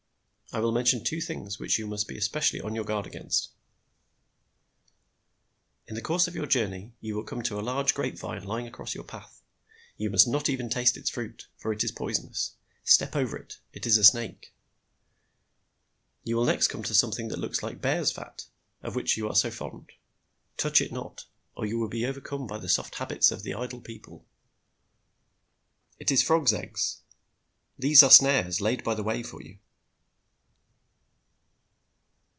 I 0.53 0.59
will 0.59 0.73
mention 0.73 1.01
two 1.05 1.21
things 1.21 1.59
which 1.59 1.79
you 1.79 1.87
must 1.87 2.09
be 2.09 2.17
especially 2.17 2.59
on 2.59 2.75
your 2.75 2.83
guard 2.83 3.07
against. 3.07 3.51
"In 5.87 5.95
the 5.95 6.01
course 6.01 6.27
of 6.27 6.35
your 6.35 6.45
journey 6.45 6.93
you 6.99 7.15
will 7.15 7.23
come 7.23 7.41
to 7.43 7.57
a 7.57 7.61
large 7.63 7.93
grape 7.93 8.17
vine 8.19 8.43
lying 8.43 8.67
across 8.67 8.93
your 8.93 9.05
path. 9.05 9.41
You 9.95 10.09
must 10.09 10.27
not 10.27 10.49
even 10.49 10.69
taste 10.69 10.97
its 10.97 11.09
fruit, 11.09 11.47
for 11.55 11.71
it 11.71 11.85
is 11.85 11.93
poisonous. 11.93 12.55
Step 12.83 13.15
over 13.15 13.37
it. 13.37 13.61
It 13.71 13.85
is 13.87 13.95
a 13.95 14.03
snake. 14.03 14.53
You 16.25 16.35
will 16.35 16.43
nest 16.43 16.69
come 16.69 16.83
to 16.83 16.93
something 16.93 17.29
that 17.29 17.39
looks 17.39 17.63
like 17.63 17.79
bear's 17.79 18.11
fat, 18.11 18.43
of 18.83 18.93
which 18.93 19.15
you 19.15 19.29
are 19.29 19.35
so 19.35 19.51
fond. 19.51 19.93
Touch 20.57 20.81
it 20.81 20.91
not, 20.91 21.27
or 21.55 21.65
you 21.65 21.79
will 21.79 21.87
be 21.87 22.05
overcome 22.05 22.45
by 22.45 22.57
the 22.57 22.67
soft 22.67 22.95
habits 22.95 23.31
of 23.31 23.43
the 23.43 23.53
idle 23.55 23.79
people. 23.79 24.25
It 25.97 26.11
is 26.11 26.21
frog's 26.21 26.51
eggs. 26.51 26.97
These 27.79 28.03
are 28.03 28.11
snares 28.11 28.59
laid 28.59 28.83
by 28.83 28.95
the 28.95 29.03
way 29.03 29.23
for 29.23 29.41
you." 29.41 29.59